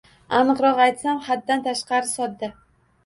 [0.37, 2.51] Aniqroq aytsam, haddan tashqari sodda